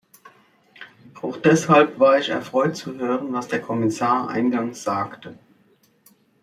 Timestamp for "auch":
1.21-1.37